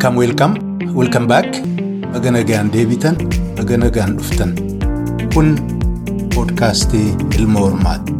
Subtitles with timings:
[0.00, 0.52] Welkaam welkaam
[0.98, 1.56] welkaam baak
[2.12, 3.18] baga nagaan deebitan
[3.58, 4.54] baga nagaan dhuftan
[5.34, 5.48] kun
[6.34, 7.08] poodkaastii
[7.38, 8.16] ilma hormaati.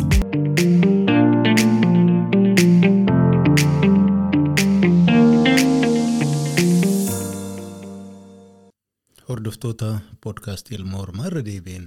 [9.28, 9.88] Hordoftoota
[10.24, 11.87] poodkaastii ilma hormaa irra deebiin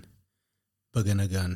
[0.97, 1.55] baga nagaan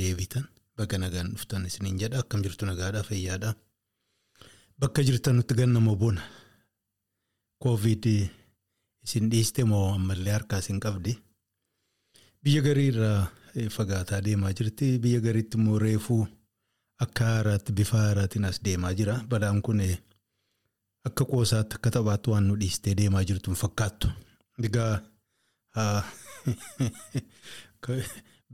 [0.00, 0.46] deebitan
[0.80, 3.54] baga nagaan dhuftan isiniin jedha akkam jirtu nagaadhaa fayyaadhaa.
[4.80, 6.22] Bakka jirtan nutti gannama bona.
[7.64, 8.04] Koovid
[9.04, 11.14] isin dhiiste moo ammallee harkaa isin qabdi?
[12.44, 13.20] Biyya garii irraa
[13.76, 14.98] fagaataa deemaa jirti.
[15.00, 16.26] Biyya gariitti immoo reefuu
[17.04, 19.14] akka haaraatti bifa haaraatiin as deemaa jira.
[19.28, 19.80] Balaan kun
[21.08, 24.10] akka qoosaatti akka taphaatti waan nu dhiistee deemaa jirtu hin fakkaattu.
[24.68, 24.92] Egaa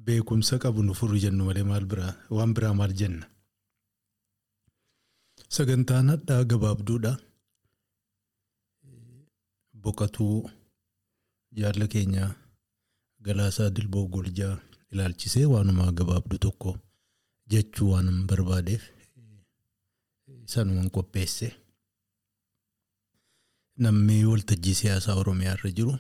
[0.07, 3.27] beekumsa qabu nu furru jennu malee maal biraa waan biraa maal jenna?
[5.49, 7.13] Sagantaan hadhaa gabaabduudha.
[9.83, 10.51] Boqotuu
[11.61, 12.25] jaalla keenya
[13.27, 14.55] galaasaa dilboo goljaa
[14.93, 16.71] ilaalchisee waanuma gabaabdu tokko
[17.53, 18.83] jechuu waan barbaadeef
[20.53, 21.49] sanumaan qopheesse.
[23.85, 25.95] Namni waltajjii siyaasaa Oromiyaa irra jiru.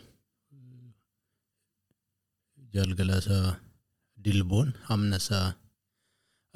[2.74, 3.56] Jaalgalaasaa
[4.24, 5.46] dilboon hamnasaa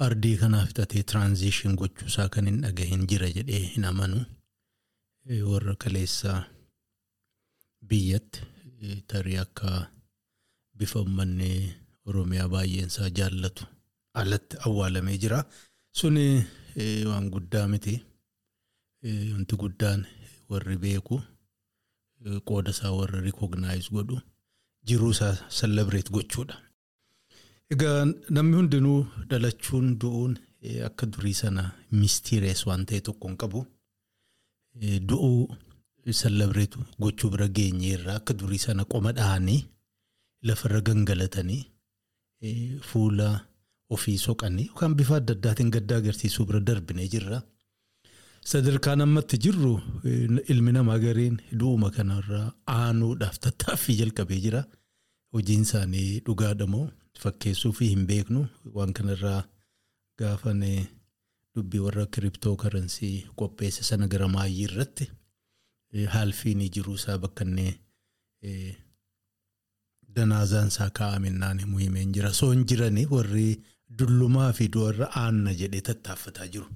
[0.05, 4.19] ardii kanaaf fixatee tiraanziishin gochuusaa kan hin dhagahin jira jedhee hin amanu.
[5.51, 6.39] Warra kaleessaa
[7.89, 8.41] biyyatti
[9.07, 9.69] tarii akka
[10.77, 11.49] bifa uummanni
[12.09, 13.63] Oromiyaa baay'eensaa jaallatu
[14.21, 15.39] alatti awwaalamee jira.
[15.99, 16.25] Suni
[17.09, 17.95] waan guddaa miti.
[19.33, 20.05] Wanti guddaan
[20.49, 21.17] warri beeku
[22.47, 24.17] qooda isaa warra rikognaayiz godhu
[24.87, 26.55] jiruu isaa sallabireet gochuudha.
[27.73, 28.05] Egaa
[28.35, 28.99] namni hundinuu
[29.29, 30.33] dhalachuun du'uun
[30.87, 31.63] akka durii sana
[32.01, 33.65] mistiirees waan ta'e tokko hin qabu.
[35.09, 35.55] Du'uu
[36.13, 39.61] sallabireetu gochuu bira geenyeerraa akka durii sana qoma dhahanii
[40.47, 41.63] lafarra gangalatanii
[42.89, 43.27] fuula
[43.89, 47.41] ofii soqanii yookaan bifa adda addaatiin gaddaa agarsiisuu bira darbinee jirra.
[48.51, 49.73] Sadarkaan ammatti jirru
[50.53, 54.61] ilmi namaa gariin du'uma kanarraa aanuudhaaf tattaaffii jalqabee jira.
[55.33, 56.85] Hojiin isaanii dhugaadha moo
[57.21, 58.45] fakkeessuu fi hin beeknu
[58.75, 59.41] waan kanarraa
[60.19, 60.61] gaafan
[61.55, 65.09] dubbii warra kiriptoo karansii qopheesse sana gara maayyii irratti
[66.15, 67.67] haalfiin jiruu isaa bakka inni
[70.15, 72.33] danaazaan isaa kaa'amennaan himuu himeen jira.
[72.33, 73.47] Soon jiranii warri
[73.99, 76.67] dullumaa fi du'arra aanna jedhee tattaaffataa jiru.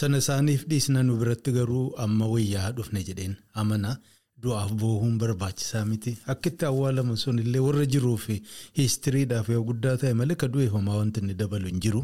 [0.00, 3.96] Sana isaaniif dhiisna nu biratti garuu amma wayyaa dhufne jedheen amana
[4.42, 6.12] du'aaf boohuun barbaachisaa miti.
[6.32, 8.36] Akka itti awwaalamu sun illee warra jiruu fi
[8.78, 12.02] hiistiriidhaaf yoo guddaa ta'e malee ka du'e homaa wanti inni dabalu hin jiru.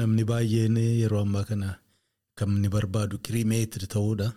[0.00, 1.70] Namni baay'een yeroo ammaa kana
[2.38, 4.28] kan inni barbaadu kirimeetir ta'uudha.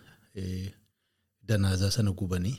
[1.48, 2.56] Danaazaa sana gubanii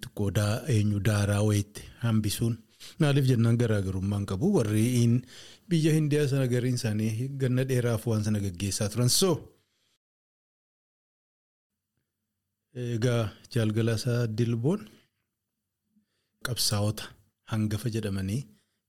[0.00, 0.30] xiqqoo
[0.74, 2.54] eenyu daaraa wayiitti hambisuun.
[3.00, 4.84] Maaliif jennaan garaagarummaan qabu warri
[5.68, 9.30] biyya hindiyaa sana gariin isaanii ganna dheeraaf waan sana gaggeessaa turan so.
[12.94, 13.22] Egaa
[13.54, 14.80] jaalgalaasaa dilboon
[16.46, 17.04] qabsaa'ota
[17.52, 18.40] hangafa jedhamanii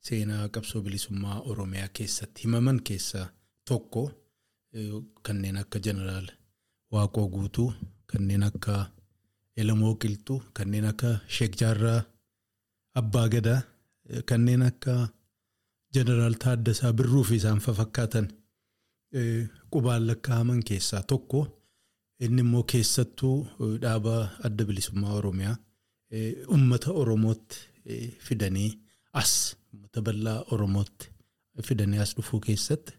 [0.07, 3.27] seenaa qabsoo bilisummaa Oromiyaa keessatti himaman keessaa
[3.67, 4.03] tokko
[5.25, 6.27] kanneen akka jeneraal
[6.93, 7.69] Waaqoo Guutuu
[8.11, 8.75] kanneen akka
[9.61, 12.01] Elamoo Qilxuu kanneen akka Sheek Jaarraa
[12.99, 13.61] Abbaa Gadaa.
[14.29, 14.93] Kanneen akka
[15.93, 18.27] jeneraal Taaddasaa Birruu fi isaan fakkaatan
[19.71, 21.39] qubaan lakkaa'aman keessaa tokko
[22.25, 23.37] inni immoo keessattuu
[23.81, 24.15] dhaaba
[24.47, 25.55] adda bilisummaa Oromiyaa
[26.53, 27.57] uummata Oromootti
[28.27, 28.71] fidanii
[29.21, 29.31] as
[29.73, 31.09] uummata bal'aa Oromootti
[31.67, 32.93] fidanii as dhufuu keessatti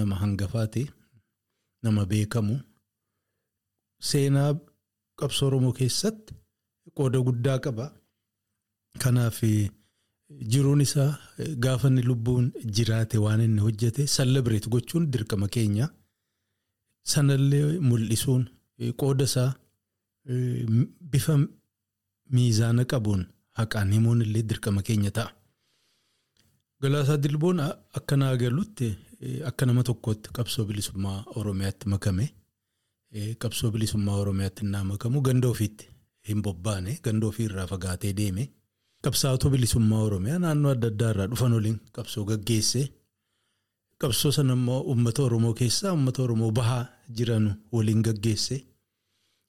[0.00, 0.90] nama hangafaati.
[1.82, 2.54] Nama beekamu
[4.10, 4.50] seenaa
[5.20, 6.34] qabsoo Oromoo keessatti
[6.96, 7.86] qooda guddaa qaba.
[9.02, 9.40] Kanaaf.
[10.52, 11.10] Jiruun isaa
[11.64, 15.86] gaafa inni lubbuun jiraate waan inni hojjete sallabireet gochuun dirqama keenya.
[17.12, 18.42] Sanallee mul'isuun
[19.00, 19.50] qooda isaa
[21.12, 21.34] bifa
[22.34, 23.22] miizaana qabuun
[23.58, 25.30] haqaan himuun illee dirqama keenya ta'a.
[26.82, 27.60] Galaasaa Dilboon
[27.98, 28.88] akka naa galutti
[29.48, 32.26] akka nama tokkotti qabsoo bilisummaa Oromiyaatti makame.
[33.42, 35.86] Qabsoo bilisummaa Oromiyaatti naa makamu ganda ofiitti
[36.28, 38.48] hin bobbaane ganda ofiirraa fagaatee deeme.
[39.04, 42.82] Qabsaa'ota bilisummaa Oromiyaa naannoo adda addaa irraa dhufan waliin qabsoo gaggeesse.
[44.02, 46.84] Qabsoo sana immoo uummata Oromoo keessaa uummata Oromoo bahaa
[47.18, 48.56] jiran waliin gaggeesse.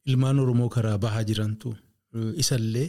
[0.05, 1.75] Ilmaan Oromoo karaa bahaa jirantu
[2.43, 2.87] isallee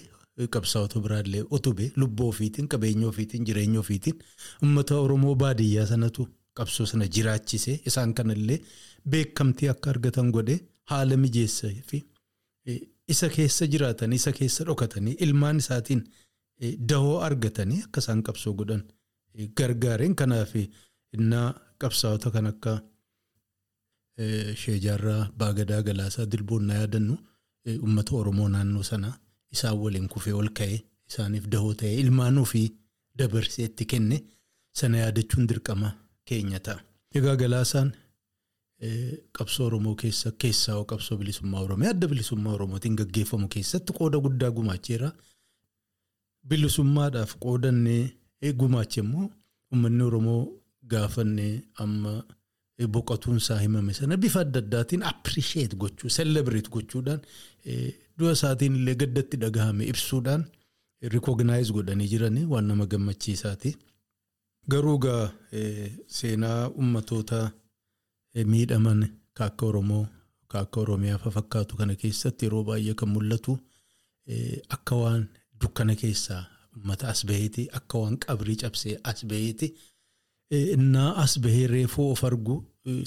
[0.54, 4.18] qabsaa'ota biraallee utube lubbuu ofiitiin qabeenya ofiitiin jireenya ofiitiin
[4.62, 8.58] uummata Oromoo baadiyyaa sanatu qabsoo sana jiraachise isaan kanallee
[9.12, 10.56] beekamtii akka argatan godhe
[10.90, 11.98] haala mijeessee fi
[13.14, 16.02] isa keessa jiraatan isa keessa dhokatanii ilmaan isaatiin
[16.90, 18.82] dahoo argatanii akka isaan qabsoo godhan
[19.58, 20.52] gargaareen kanaaf
[21.16, 21.48] innaa
[21.82, 22.72] qabsaa'ota kan akka
[24.62, 27.14] sheejaarraa baagadaa galaasaa dilboon na yaadannu
[27.82, 29.14] uummata oromoo naannoo sanaa
[29.54, 30.78] isaan waliin kufee ol ka'ee
[31.10, 32.66] isaaniif dahoo ta'ee ilmaan ofii
[33.18, 34.16] dabarsee itti kenne
[34.80, 35.88] sana yaadachuun dirqama
[36.28, 36.80] keenya ta'a.
[37.18, 37.88] Egaa galaasaan
[39.36, 45.08] qabsoo oromoo keessa keessaa qabsoo bilisummaa oromoo adda bilisummaa oromootiin gaggeeffamu keessatti qooda guddaa gumaacheera.
[46.48, 49.28] Bilisummaadhaaf qoodannee gumaache immoo
[49.72, 50.42] uummanni oromoo
[50.92, 52.12] gaafannee amma
[52.94, 57.20] boqotuun isaa himame sana bifa adda addaatiin appirisheet gochuu selebreet gochuudhaan
[58.18, 60.44] du'a isaatiin illee gaddatti dhagahame ibsuudhaan
[61.14, 63.70] rikognaayiz godhanii jiranii waan nama gammachiisaati.
[64.70, 65.30] Garuu gaa
[66.06, 67.50] seenaa uummatoota
[68.52, 69.00] miidhaman
[69.38, 70.06] kaakka Oromoo
[70.52, 73.52] kaakka Oromiyaa fakkaatu kana keessatti yeroo baay'ee kan mul'atu
[74.76, 75.28] akka waan
[75.60, 76.42] dukkana keessaa
[76.76, 79.68] uummata as baheeti akka waan qabrii cabsee as baheeti.
[80.74, 82.56] Innaa as bahee reefuu of argu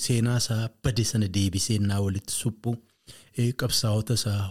[0.05, 2.75] seenaa isaa bade sana deebisee innaa walitti suphu
[3.61, 4.41] qabsaa'ota isaa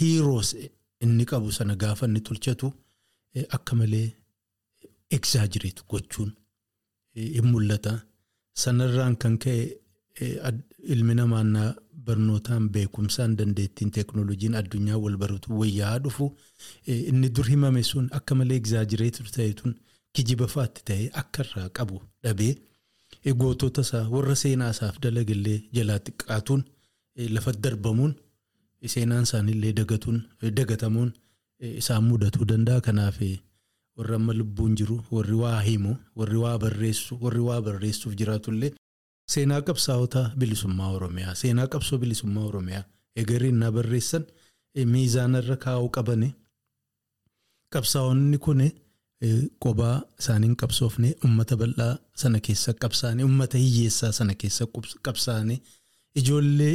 [0.00, 0.56] hiiroos
[1.04, 2.72] inni qabu sana gaafa inni tolchatu
[3.58, 4.08] akka malee
[5.16, 6.32] egzaajireetu gochuun
[7.16, 7.94] hin mul'ata.
[8.62, 9.58] Sanarraan kan ka'e
[10.94, 11.74] ilmi namaa
[12.06, 16.26] barnootaan beekumsaan dandeettiin teeknooloojiin addunyaa wal baratu wayyaa dhufu
[17.10, 19.74] inni dur himame sun akka malee egzaajireetu ta'e tun.
[20.14, 22.54] Kijiba faatti ta'ee akka irraa qabu dhabee
[23.40, 26.62] gootota isaa warra seenaa isaaf dalagallee jalaa xiqqaatuun
[27.34, 28.12] lafa darbamuun
[28.94, 29.72] seenaan isaaniillee
[30.58, 31.10] dagatamuun
[31.80, 32.80] isaan mudatuu danda'a.
[32.86, 33.18] Kanaaf
[33.96, 38.72] warri amma lubbuun jiru warri waa himu warri waa barreessu warri waa barreessuuf jiraatullee
[39.34, 42.84] seenaa qabsaa'ota bilisummaa Oromiyaa seenaa qabsoo bilisummaa Oromiyaa
[43.20, 44.24] eegariin na barreessan
[44.94, 46.28] miizaanarra kaa'uu qabani
[47.74, 48.62] qabsaa'onni kun.
[49.64, 54.64] Qobaa isaaniin qabsoofne uummata bal'aa sana keessa qabsaa'anii uummata hiyyeessaa sana keessa
[55.06, 55.56] qabsaa'anii
[56.20, 56.74] ijoollee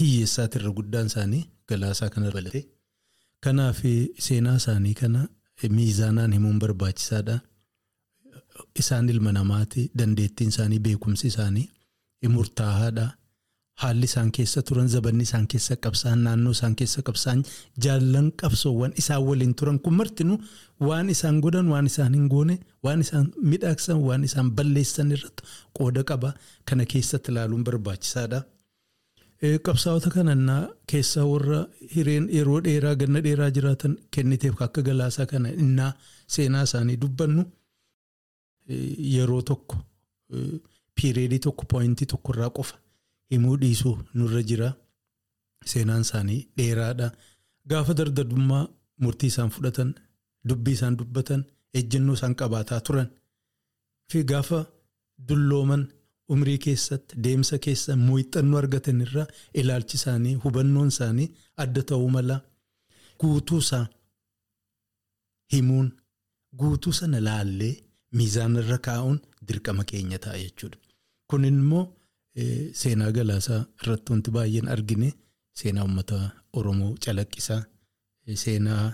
[0.00, 2.60] hiyyeessaati irra guddaan isaanii galaasaa kana balate.
[3.44, 3.80] Kanaaf
[4.26, 5.20] seenaa isaanii kana
[5.62, 7.38] miizaanaan himuun barbaachisaadha.
[8.78, 11.68] Isaan ilma namaati dandeettiin isaanii beekumsi isaanii
[12.28, 13.06] murtaa'aadha.
[13.82, 17.40] Haalli isaan keessa turan zabanni isaan keessa qabsaan naannoo isaan keessa qabsaan
[17.84, 20.38] jaallan qabsoowwan isaan waliin turan kun martinuu
[20.80, 25.42] waan isaan godhan waan isaan hin goone waan isaan midhaagsan waan isaan balleessan irratti
[25.78, 26.30] qooda qaba
[26.70, 28.40] kana keessatti ilaaluun barbaachisaadha.
[29.66, 31.58] Qabsaa'ota kanannaa keessaa warra
[31.94, 35.90] hireen yeroo dheeraa ganna dheeraa jiraatan kenniteef akka galaasaa kana innaa
[36.36, 37.42] seenaa isaanii dubbannu
[39.14, 39.76] yeroo tokko
[40.96, 42.76] piireedii tokko pooyintii tokkorraa qofa.
[43.30, 44.68] himuu dhiisuu nurra jira
[45.72, 47.08] seenaan isaanii dheeraadha
[47.70, 48.64] gaafa dardadummaa
[49.02, 49.90] murtii isaan fudhatan
[50.48, 51.44] dubbii isaan dubbatan
[51.80, 53.08] ejjennoo isaan qabaataa turan
[54.10, 54.60] fi gaafa
[55.28, 55.82] dullooman
[56.32, 59.26] umrii keessatti deemsa keessa muuxannoo argatan irraa
[59.60, 61.28] ilaalchi isaanii hubannoon isaanii
[61.64, 62.36] adda ta'uu mala
[63.20, 63.86] guutuu isaa
[65.52, 65.88] himuun
[66.60, 67.74] guutuu sana laallee
[68.18, 69.18] miizaanirra kaa'uun
[69.48, 70.78] dirqama keenya ta'a jechuudha
[71.30, 71.84] kun immoo.
[72.80, 75.08] Seenaa galaasaa irratti wanti baay'een argine
[75.58, 76.16] seenaa uummata
[76.58, 77.62] Oromoo calaqqisaa
[78.44, 78.84] seenaa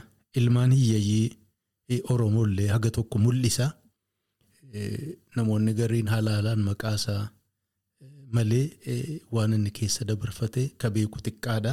[0.40, 3.66] ilmaan hiyyeeyyii Oromoo illee haga tokko mul'isa.
[5.36, 7.22] Namoonni gariin halaalaan maqaasaa
[8.34, 8.66] malee
[9.34, 11.72] waan inni keessa dabarfate ka beeku xiqqaadha.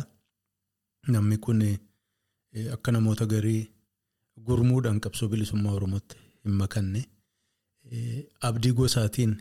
[1.14, 1.62] Namni kun
[2.76, 3.62] akka namoota garii
[4.48, 7.02] gurmuudhaan qabsoo bilisummaa Oromootti hin makanne
[8.50, 9.34] abdii gosaatiin.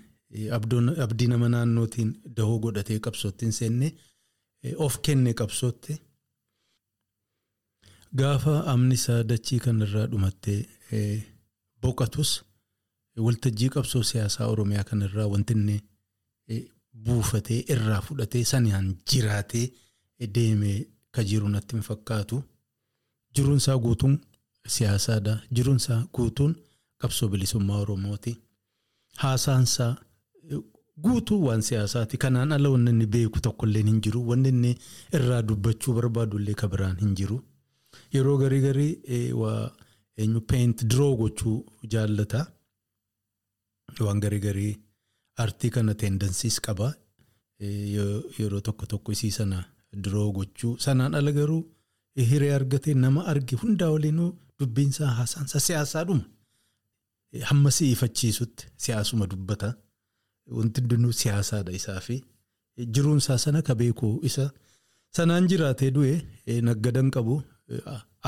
[1.05, 3.89] Abdii nama naannootiin dahoo godhatee qabsootti hin seenne
[4.87, 5.95] of kenne qabsootti
[8.19, 10.61] gaafa amni isaa dachii kanarraa dhumattee
[11.83, 12.31] boqatus
[13.17, 15.77] waltajjii qabsoo siyaasaa Oromiyaa kanarraa wanti inni
[17.05, 19.67] buufatee irraa fudhatee sanaan jiraatee
[20.35, 20.79] deemee
[21.11, 22.43] ka jiru natti hin fakkaatu.
[23.37, 24.19] Jiruunsaa guutuun
[24.77, 25.35] siyaasaadha.
[25.55, 26.57] Jiruunsaa guutuun
[27.01, 28.37] qabsoo bilisummaa Oromooti.
[29.17, 29.97] Haasaansaa.
[31.03, 32.17] Guutuu waan siyaasaati.
[32.19, 34.29] Kanaan ala wanni inni beeku tokkollee hin jiru.
[34.29, 34.77] Wanni inni
[35.19, 37.41] irraa dubbachuu barbaadullee ka biraan hin jiru.
[38.15, 39.71] Yeroo garii garii waa
[40.17, 41.59] eenyu peent diroo gochuu
[41.95, 42.47] jaallata.
[44.01, 44.73] Waan garii garii
[45.45, 46.93] artii kana teendansiis qaba.
[48.39, 49.63] Yeroo tokko tokko isii sana
[50.05, 50.77] diroo gochuu.
[50.79, 51.63] Sanaan ala garuu
[52.31, 56.25] hiree argatee nama arge hundaa waliinuu dubbiinsaa haasaansaa siyaasaadhuma.
[57.51, 59.75] Hamma si'ifachiisutti siyaasuma dubbata.
[60.57, 62.23] Wanti hundinuu siyaasaadha isaa fi
[62.95, 64.51] jiruunsaa sana ka beeku isa
[65.17, 67.35] Sanaan jiraatee du'e naggadan qabu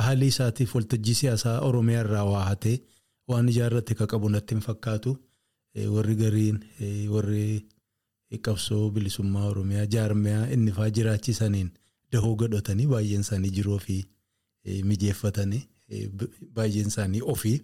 [0.04, 2.76] haalli isaatiif waltajjii siyaasaa Oromiyaa irraa waa hatee
[3.28, 5.10] waan ijaarrate ka qabu natti hin fakkaatu.
[5.76, 6.58] Warri gariin
[7.10, 7.66] warri
[8.42, 11.70] qabsoo bilisummaa Oromiyaa jaarmiyaa inni fa'aa jiraachisaniin
[12.12, 13.96] dahoo godhatanii baay'een isaanii jiruu fi
[14.90, 15.62] mijeeffatanii
[16.56, 17.56] baay'een isaanii ofii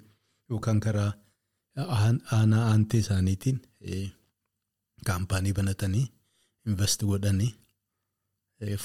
[0.50, 1.12] yookaan karaa
[2.38, 3.60] aanaa aantee isaaniitiin
[5.10, 6.06] kaampaanii banatanii
[6.66, 7.52] invest godhanii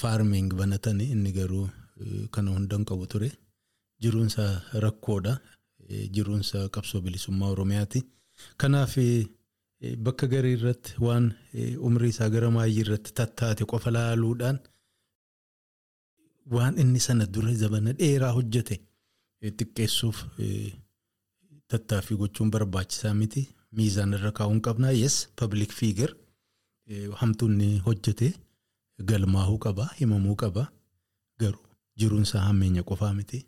[0.02, 1.66] faarming banatanii inni garuu
[2.30, 3.30] kana hundan qabu ture
[4.02, 4.48] jiruunsa
[4.86, 5.36] rakkoodha
[6.16, 8.00] jiruunsa qabsoo bilisummaa Oromiyaati.
[8.60, 8.94] Kanaaf
[10.06, 11.26] bakka garii irratti waan
[11.88, 14.58] umrii isaa gara maayii irratti tattaate qofa laaluudhaan
[16.56, 18.76] waan inni sana dura zabana dheeraa hojjete
[19.42, 20.18] xiqqeessuuf
[21.70, 23.42] tattaaffii gochuun barbaachisaa miti.
[23.78, 26.14] Miizaan irra kaa'uun qabnaa yes public figure
[27.20, 28.28] hamtuunni hojjete
[29.10, 30.64] galmaahuu qaba himamuu qaba
[31.40, 31.66] garuu
[32.00, 33.38] jiruunsaa hammeenya qofaa miti.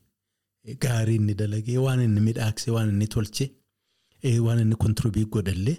[0.85, 3.47] Gaarii inni dalagee waan inni midhaakse waan inni tolche.
[4.47, 5.79] Waan inni kontiroobii godhallee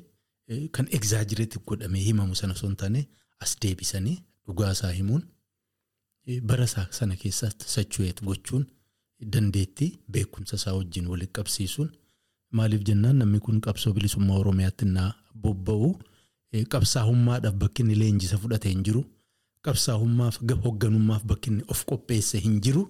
[0.75, 3.01] kan egzaajireetii godhamee himamu sana osoo hin taane
[3.43, 5.23] as deebisanii dhugaasaa himuun
[6.50, 8.65] bara sana keessatti sachu'eet gochuun
[9.33, 11.91] dandeettii beekumsa isaa wajjin walitti qabsiisuun
[12.59, 15.12] maaliif jennaan namni kun qabsoo bilisummaa Oromiyaatti naa
[15.43, 15.88] bobba'u.
[16.73, 19.01] Qabsaa'ummaadhaaf bakki inni leenjisa fudhate hin jiru
[19.67, 20.35] qabsaa'ummaaf
[20.65, 22.83] hoogganummaaf bakki inni of qopheesse hin jiru.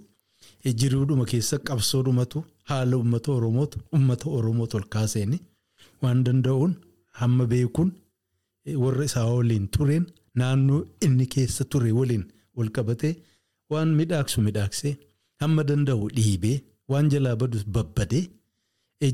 [0.81, 5.37] Jiruudhuma keessa qabsoodhumatu haala uummata oromootu uummata oromootu ol kaaseeni
[6.03, 6.73] waan danda'uun
[7.21, 7.89] hamma beekuun
[8.83, 10.05] warra isaa waliin tureen
[10.41, 12.23] naannoo inni keessa ture waliin
[12.57, 13.13] wal qabatee
[13.73, 14.93] waan midhaaksu midhaaksee
[15.41, 16.57] hamma danda'u dhiibee
[16.91, 18.23] waan jalaa badus babbadee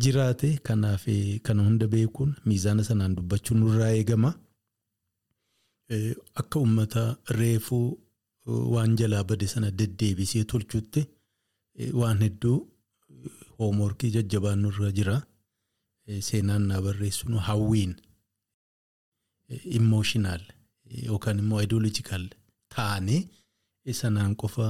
[0.04, 1.06] jiraate kanaaf
[1.46, 4.30] kana hunda beekuun miizaana sanaan dubbachuun nurraa eegama.
[6.42, 7.04] Akka uummata
[7.40, 7.88] reefuu
[8.74, 11.02] waan jalaa bade sana deddeebisee tolchuutti.
[12.02, 12.58] Waan hedduu
[13.60, 15.18] hoomorkii jajjabaan nurra jira.
[16.28, 17.94] Seenaan naa barreessuun hawwiin
[19.78, 20.42] immoshinaal
[21.08, 22.26] yookaan immoo ideoloojikaal
[22.76, 23.18] taane
[24.02, 24.68] sanaan qofa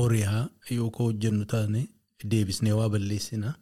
[0.00, 0.42] ooriyaa
[0.78, 1.80] yookaan hojjennu taane
[2.30, 3.54] deebisnee waa balleessina.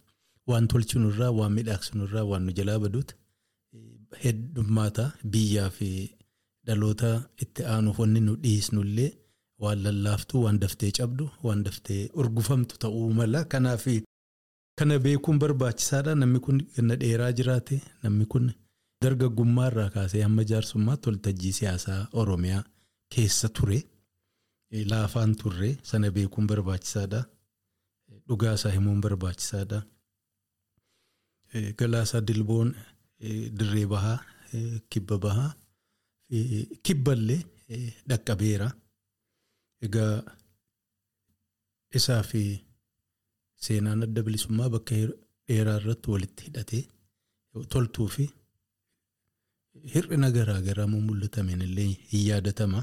[0.48, 3.14] Waan tolchinurraa waan midhaaksinurraa waan nu jalaa baduuti
[4.24, 5.88] heddummaata biyyaa fi
[6.66, 7.10] dhaloota
[7.42, 9.10] itti aanuuf wanni nu dhiisnullee.
[9.62, 13.44] Waan lallaaftuu waan daftee cabdu waan daftee urgufamtu ta'uu mala.
[13.44, 13.84] Kanaaf
[14.78, 16.14] kana beekuun barbaachisaadha.
[16.14, 18.52] Namni kun ganna dheeraa jiraate namni kun
[19.02, 22.64] dargaggummaa irraa kaasee hamma jaarsummaatti waltajjii siyaasaa oromiyaa
[23.14, 23.78] keessa ture
[24.90, 27.20] laafaan turre sana beekuun barbaachisaadha.
[28.28, 29.82] Dhugaasaa himuun barbaachisaadha.
[31.78, 32.74] Galaasaa dilboon
[33.58, 34.18] dirree bahaa
[34.90, 35.50] kibba bahaa
[36.86, 37.40] kibballee
[38.08, 38.68] dhaqqabeera.
[39.82, 40.22] Egaa
[41.98, 42.42] isaa fi
[43.64, 44.94] seenaan adda bilisummaa bakka
[45.48, 46.82] dheeraa irratti walitti hidhatee
[47.72, 48.24] toltuu fi
[49.94, 52.80] hir'ina garaa garaa mul'atameen illee hin yaadatama.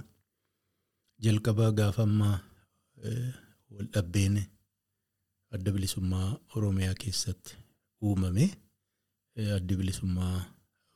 [1.24, 2.38] Jalqabaa gaafa ammaa
[3.74, 4.36] wal dhabbeen
[5.56, 7.54] adda bilisummaa Oromiyaa keessatti
[8.02, 8.46] uumame
[9.58, 10.38] addi bilisummaa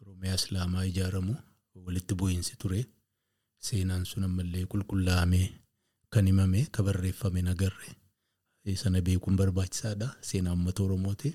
[0.01, 1.33] Oromiyaa Islaamaa ijaaramu
[1.85, 2.81] walitti bu'iinsi ture.
[3.67, 5.47] Seenaan sun ammallee qulqullaa'amee
[6.15, 7.89] kan himame kan barreeffame nagarre
[8.81, 10.07] sana beekuun barbaachisaadha.
[10.27, 11.29] Seenaa uummata Oromooti.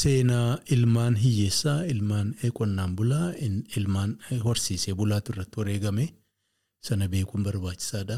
[0.00, 2.28] Seenaa ilmaan hiyyeessaa, ilmaan
[2.58, 3.28] qonnaan bulaa,
[3.76, 4.10] ilmaan
[4.44, 6.04] horsiisee bulaatu irratti wareegame
[6.88, 8.16] sana beekuun barbaachisaadha.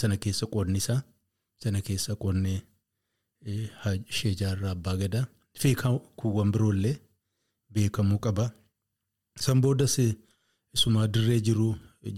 [0.00, 1.02] Sana keessa qoodni isaa,
[1.62, 2.54] sana keessa qoodni
[4.12, 5.26] ishee jaarraa abbaa gadaa
[5.60, 5.74] fi
[6.16, 6.96] kuuwwan biroollee
[7.74, 8.46] beekamuu qaba.
[9.44, 9.98] San boodas
[10.74, 11.68] isumaa dirree jiru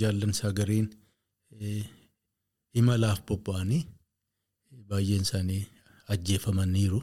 [0.01, 0.89] jaallan isaa gariin
[2.79, 3.83] imalaaf bobba'anii
[4.89, 5.63] baay'een isaanii
[6.13, 7.01] ajjeefamaniiru.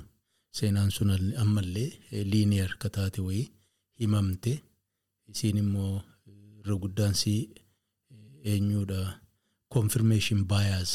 [0.57, 1.09] Seenaan sun
[1.43, 1.89] ammallee
[2.31, 3.51] liiniyeer akka taate wayii
[4.00, 4.53] himamte
[5.31, 6.01] isiin immoo
[6.59, 7.41] irra guddaan sii
[8.51, 9.01] eenyuudha
[9.75, 10.91] confirmation bias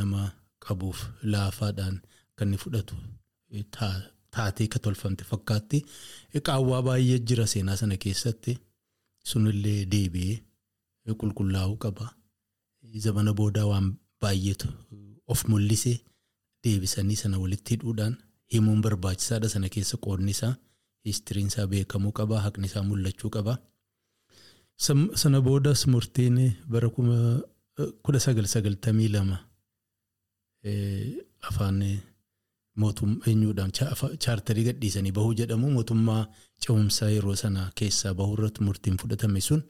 [0.00, 0.22] nama
[0.66, 0.98] qabuuf
[1.32, 1.96] laafaadhaan
[2.36, 2.94] kan inni fudhatu
[4.34, 5.78] taatee ka tolfamte fakkaatti
[6.46, 8.52] qaawwaa baay'ee jira seenaa sana keessatti
[9.30, 10.38] sunillee deebi'ee
[11.20, 12.06] qulqullaa'uu qaba.
[13.04, 13.88] Zamana boodaa waan
[14.22, 14.68] baay'eetu
[15.32, 15.92] of mul'ise
[16.64, 18.14] deebisanii sana walitti hidhuudhaan
[18.54, 20.54] himuun barbaachisaadha sana keessa qoodni isaa
[21.08, 23.54] histiriin isaa beekamuu qaba haqni isaa mul'achuu qaba.
[25.22, 26.36] Sana boodas murtiin
[26.72, 27.16] bara kuma
[28.04, 29.38] kudha sagal sagaltamii lama
[31.48, 31.78] afaan
[32.82, 33.72] mootummaa eenyuudhaan
[34.24, 36.22] chaartarii gadhiisanii bahuu jedhamu mootummaa
[36.64, 39.62] ce'umsaa yeroo sana keessaa bahuu irratti murtiin fudhatame sun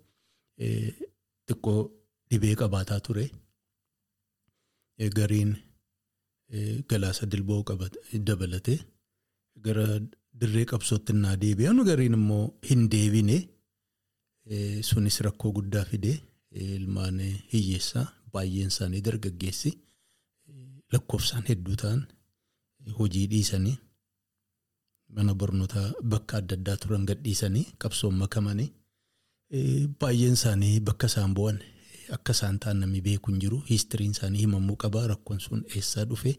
[1.48, 1.78] xiqqoo
[2.30, 3.24] dhibee qabaataa ture.
[5.16, 5.52] Gariin
[6.90, 7.62] galaasa dilboo
[8.28, 8.74] dabalate
[9.64, 9.86] gara
[10.40, 13.36] dirree qabsootti naa deebi'an gariin immoo hin deebine
[14.88, 16.12] sunis rakkoo guddaa fide
[16.76, 17.18] ilmaan
[17.52, 19.70] hiyyeessaa baay'een isaanii dargaggeessi
[20.92, 22.00] lakkoofsaan hedduu ta'an
[22.98, 23.76] hojii dhiisanii
[25.16, 28.68] mana barnootaa bakka adda addaa turan gadhiisanii qabsoon makamanii
[30.00, 31.58] baay'een isaanii bakka isaan bu'an
[32.16, 36.32] akka isaan ta'an namni beeku hin jiru hiistiriin isaanii himamuu qaba rakkoon sun eessaa dhufe?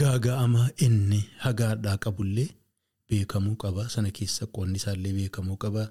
[0.00, 2.48] Gaaga'ama inni hagaadhaa qabullee
[3.10, 5.84] beekamuu qaba sana keessa qoonni isaallee beekamuu qaba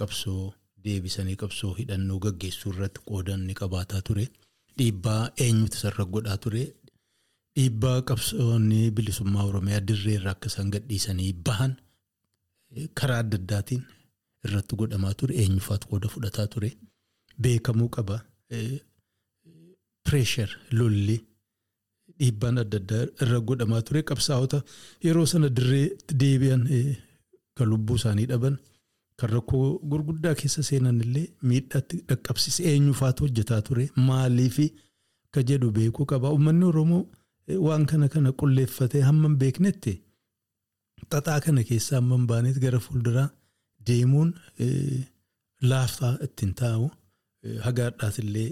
[0.00, 0.42] qabsoo
[0.84, 4.26] deebisanii qabsoo hidhannoo gaggeessuu irratti qoodanni qabaataa ture.
[4.78, 6.64] Dhiibbaa eenyutu sarara godhaa ture?
[7.56, 11.72] Dhiibbaa qabsoonni bilisummaa oromiyaa dirree irraa akka isaan gadhiisanii bahan
[13.00, 13.82] karaa adda addaatiin
[14.46, 15.34] irratti godhamaa ture.
[15.42, 16.70] Eenyufaatu qooda fudhataa ture
[17.42, 18.16] beekamuu qaba
[20.04, 21.16] pireeshar lolli
[22.18, 24.02] dhiibbaan adda addaa irra godhamaa ture.
[24.10, 24.58] Qabsaa'ota
[25.06, 25.86] yeroo sana dirree
[26.20, 26.62] deebi'an
[27.56, 28.56] kan lubbuu isaanii dhaban
[29.18, 33.84] kan rakkoo gurguddaa keessa seenan illee miidhaatti dhaqqabsiise eenyufaatu hojjetaa ture.
[34.08, 34.66] Maaliifi
[35.26, 36.30] akka jedhu beekuu qaba.
[36.34, 37.02] Uummanni oromoo
[37.66, 39.94] waan kana kana qulleeffatee hamman beeknetti?
[41.12, 43.28] Xaxaa kana keessaa hamman baaneet gara fuulduraa
[43.86, 44.30] deemuun
[45.70, 46.86] laafaa ittiin taa'u
[47.66, 48.48] hagaadhaas illee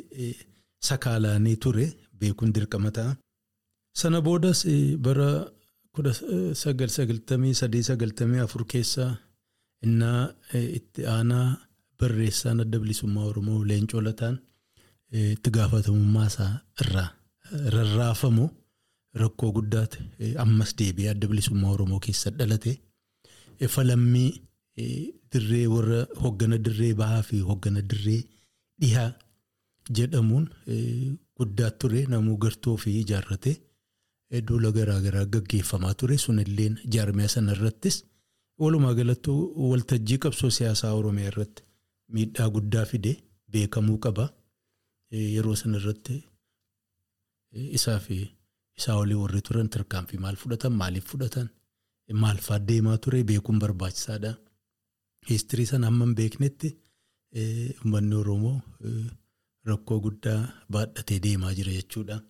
[0.88, 1.86] sakaalaanii ture
[2.20, 3.16] beekuun dirqama ta'a.
[4.00, 4.60] Sana boodas
[5.04, 5.28] bara
[5.94, 6.12] kudha
[6.62, 9.10] sagal sagaltamii sadii sagaltamii afur keessaa
[9.86, 10.20] innaa
[10.78, 11.46] itti aanaa
[11.98, 14.36] barreessaan adda bilisummaa Oromoo Leencoo Lataan
[15.34, 17.08] itti gaafatamummaa isaa irraa
[17.74, 18.44] rarraafamu
[19.22, 19.98] rakkoo guddaati
[20.44, 22.72] ammas deebi'ee adda bilisummaa Oromoo keessa dhalate
[23.74, 24.30] falammii
[25.32, 28.20] dirree warra hoggana dirree bahaa fi hoggana dirree
[28.82, 29.10] dhihaa
[29.98, 30.44] jedhamuun
[31.38, 33.52] guddaa ture namuu gartuu fi ijaarrate
[34.48, 36.16] duula garaagaraa gaggeeffamaa ture.
[36.24, 37.96] Sunilleen jaarmiyaa sana irrattis
[38.62, 39.30] walumaa galatti
[39.70, 41.62] waltajjii qabsoo siyaasaa oromiyaa irratti
[42.16, 43.12] miidhaa guddaa fide
[43.52, 44.24] beekamuu qaba
[45.34, 46.14] yeroo sana irratti
[47.78, 48.16] isaa fi
[48.78, 51.48] isaa olii warri turan tarkaanfii maal fudhatan maaliif fudhatan
[52.22, 54.32] maal fa'aa deemaa ture beekuun barbaachisaadha.
[55.28, 56.68] Hiistirii sana hamman beeknetti
[57.36, 58.60] uummanni Oromoo
[59.70, 60.40] rakkoo guddaa
[60.70, 62.20] baadhatee deemaa jira jechuudha.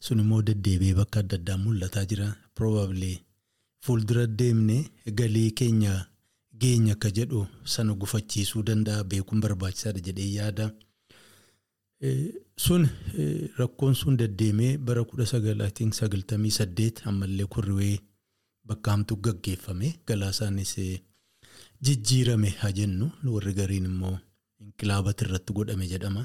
[0.00, 2.28] Sun immoo deddeebi'ee bakka adda addaa mul'ataa jira.
[2.54, 3.12] Probably
[3.84, 4.84] fuuldura deemnee
[5.20, 5.92] galii keenya
[6.60, 10.70] geenya akka jedhu sana gufachiisuu danda'a beekuun barbaachisaadha jedhee yaada.
[12.64, 12.88] Sun
[13.58, 17.98] rakkoon sun deddeemee bara kudha sagalaatiin sagaltamii saddeet ammallee kurriwee
[18.68, 20.74] bakka hamtuu gaggeeffame galaasaanis
[21.82, 24.18] jijjiirame haa jennu warri gariin immoo
[24.78, 26.22] inqilaabati irratti godhame jedhama.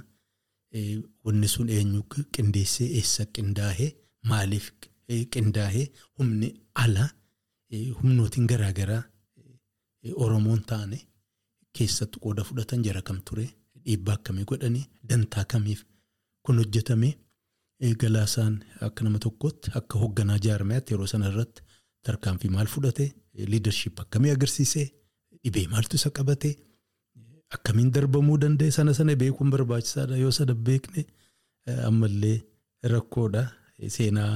[1.26, 2.02] Wanni sun eenyu
[2.36, 3.90] qindeessee eessa qindaa'ee
[4.30, 4.66] maaliif
[5.34, 5.86] qindaa'ee
[6.18, 6.50] humni
[6.84, 7.06] ala
[8.02, 9.04] humnootiin garaagaraa
[10.24, 10.98] Oromoon taane
[11.78, 13.46] keessatti qooda fudhatan jara kam ture?
[13.86, 14.86] Dhiibbaa akkamii godhanii?
[15.10, 15.86] Dantaa kamiif?
[16.46, 17.10] Kun hojjetame
[18.02, 18.56] galaasaan
[18.88, 21.62] akka nama tokkotti akka hoogganaa jaarmayaatti yeroo sana irratti
[22.06, 23.06] tarkaanfii maal fudhate?
[23.52, 24.84] Liidarshiip akkamii agarsiise?
[25.44, 26.50] Dhibee maaltu isa qabate.
[27.56, 31.06] Akkamiin darbamuu danda'e sana sana beekuun barbaachisaadha yoo sana beekne
[31.90, 32.38] ammallee
[32.94, 33.44] rakkoodha
[33.98, 34.34] seenaa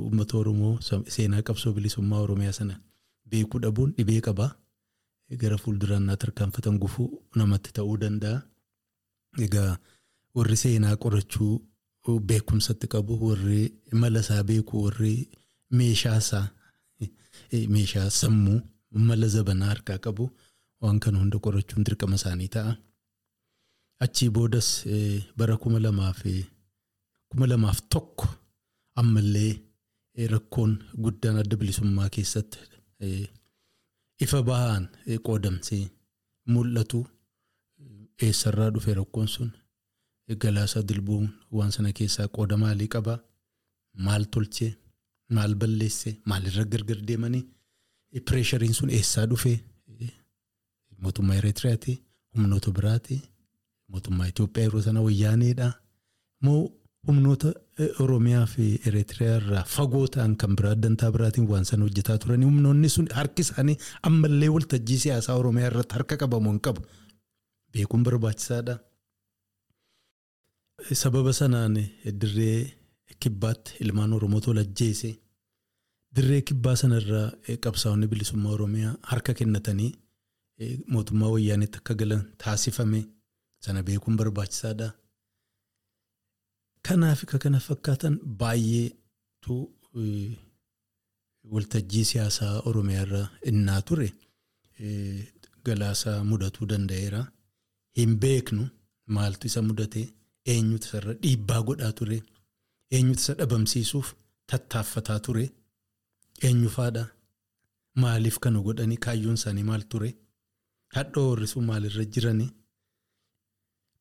[0.00, 0.74] uummata Oromoo
[1.16, 2.80] seenaa qabsoo bilisummaa Oromiyaa sana
[3.30, 4.50] beekuu dhabuun dhibee qabaa
[5.42, 7.08] gara fuulduraan naa tarkaanfatan gufuu
[7.40, 8.38] namatti ta'uu danda'a.
[9.46, 9.72] Egaa
[10.36, 11.54] warri seenaa qorachuu
[12.28, 13.62] beekumsatti qabu warri
[14.02, 15.14] mala isaa beeku warri
[15.80, 16.46] meeshaa isaa
[17.76, 18.60] meeshaa sammuu
[19.08, 20.30] mala zabanaa harkaa qabu.
[20.86, 22.72] Waan kana hunda qorachuun dirqama isaanii ta'a.
[24.04, 24.68] Achii boodas
[25.38, 26.20] bara kuma lamaaf
[27.30, 28.26] kuma lamaaf tokko
[29.00, 29.52] ammallee
[30.34, 30.72] rakkoon
[31.04, 32.58] guddaan adda bilisummaa keessatti
[34.24, 34.84] ifa bahaan
[35.26, 35.82] qoodamsee
[36.54, 37.00] mul'atu
[38.26, 39.50] eessarraa dhufe rakkoon sun
[40.42, 43.18] galaasaa dilbuun waan sana keessaa qooda maalii qabaa
[44.06, 44.72] maal tolchee?
[45.36, 46.10] Maal balleesse?
[46.30, 47.44] Maalirra gargar deemanii?
[48.26, 49.58] Pireeshariin sun eessaa dhufee
[51.02, 51.92] mootummaa Eritiriyaati,
[52.34, 53.16] humnoota biraati,
[53.92, 55.68] mootummaa Itoophiyaa yeroo sana wayyaaneedha.
[56.44, 56.60] Moo
[57.06, 57.52] humnoota
[58.04, 62.88] Oromiyaa fi Eritiriyaa irraa fagoo ta'an kan biraa dantaa biraatiin waan sana hojjetaa turanii humnoonni
[62.94, 63.76] sun harki isaanii
[64.10, 66.80] ammallee waltajjii siyaasaa Oromiyaa irratti harka qabamu hin qabu.
[67.72, 68.74] Beekuun barbaachisaadha.
[71.02, 71.76] Sababa sanaan
[72.20, 72.72] dirree
[73.20, 75.10] kibbaatti ilmaan Oromootu lajjeese.
[76.16, 77.28] Dirree kibbaa sanarraa
[77.64, 79.92] qabsaa'onni bilisummaa Oromiyaa harka kennatanii
[80.94, 83.00] mootummaa wayyaanitti akka galan taasifame
[83.64, 84.88] sana beekuun barbaachisaadha.
[86.86, 89.54] Kanaaf ka kana fakkaatan baay'eetu
[91.52, 94.08] waltajjii siyaasaa Oromiyaarra innaa ture
[95.66, 97.22] galaasaa mudatuu danda'eera.
[97.98, 98.64] Hin beeknu
[99.16, 100.02] maaltu isa mudate
[100.52, 102.18] eenyutu isarra dhiibbaa godhaa ture
[102.96, 104.08] eenyutu isa dhabamsiisuuf
[104.52, 105.44] tattaaffataa ture
[106.48, 107.04] eenyufaadha
[108.02, 110.10] maaliif kana godhanii kaayyoon isaanii maal ture
[110.94, 112.50] hadhoo horrisuu maalirra jiranii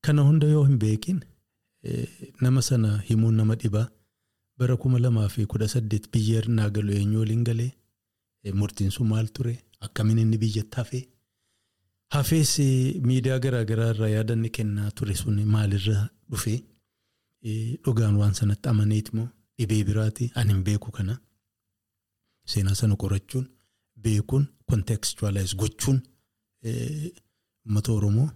[0.02, 1.20] kana hunda yoo hin beekin
[2.42, 3.88] nama sana himuun nama dhibaa
[4.58, 7.72] bara kuma lamaa fi kudha saddeet biyya irnaa galu eenyu waliin galee?
[8.54, 9.54] Murtiin sun maal ture?
[9.80, 11.04] Akkamiin inni biyyatti hafee.
[12.14, 12.52] Hafees
[13.08, 16.60] miidiyaa garaagaraa irraa yaadanni kennaa ture sun maalirra dhufee
[17.86, 19.28] dhugaan waan sanatti amaneeti moo?
[19.58, 21.18] Dhibee biraati ani hin beeku kana.
[22.46, 23.46] Seenaa sana qorachuun
[24.08, 26.00] beekuun kontekstuwaalaayiz gochuun
[26.66, 28.30] uummata Oromoo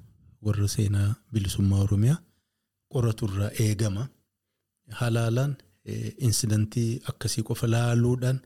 [0.46, 2.18] warra seenaa bilisummaa Oromiyaa
[2.94, 4.08] qoraturraa eegama.
[5.00, 5.56] Halaalaan
[6.28, 8.40] insidantii akkasii qofa laaluudhaan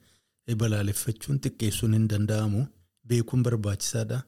[0.61, 2.61] balaaleffachuun xiqqeessuun hin danda'amu
[3.07, 4.19] beekuun barbaachisaadha.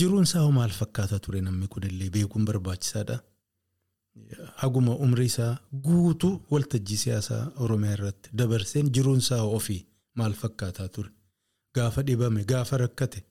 [0.00, 3.16] Jiruun isaa maal fakkaata ture namni kunillee beekuun barbaachisaadha.
[4.62, 5.52] Haguma umrii isaa
[5.86, 11.10] guutuu waltajjii siyaasaa Oromiyaa irratti dabarseen jiruun isaa ofii maal fakkaataa ture.
[11.74, 13.24] Gaafa dhibame gaafa rakkate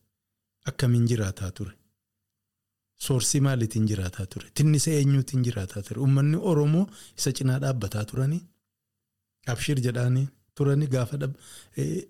[0.69, 1.73] akkamiin jiraataa ture.
[3.06, 4.47] Soorsii maaliitiin jiraataa ture.
[4.54, 5.99] Tinnisa eenyuutiin jiraataa ture.
[6.02, 8.41] Uummanni Oromoo isa cinaa dhaabbataa turanii
[9.54, 11.17] abshir jedhaanii turanii gaafa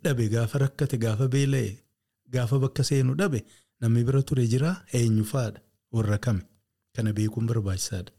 [0.04, 1.72] dhabe gaafa rakkate gaafa beela'e
[2.34, 3.44] gaafa bakka seenu dhabe.
[3.82, 5.60] Namni bira ture jira eenyufaadha
[5.92, 6.44] warra kame
[6.96, 8.12] kana beekuun barbaachisaadha.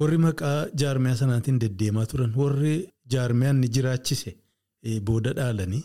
[0.00, 2.74] Warri maqaa jaarmiyaa sanaatiin deddeemaa turan warri
[3.12, 4.30] jaarmiyaan ni jiraachise
[5.06, 5.82] booda dhaalanii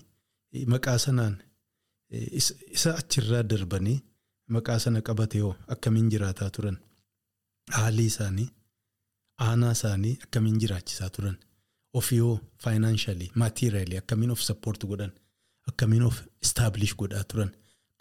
[0.74, 1.36] maqaa sanaan
[2.12, 3.98] isa achirraa darbanii
[4.56, 6.78] maqaa sana qabate hoo akkamiin jiraataa turan
[7.78, 8.50] haalli isaanii
[9.48, 11.38] aanaa isaanii akkamiin jiraachisaa turan
[12.02, 15.12] ofii hoo faayinaanshalii maatiiriyaalii akkamiin of sappoorti godhan
[15.72, 17.52] akkamiin of istaablish godhaa turan.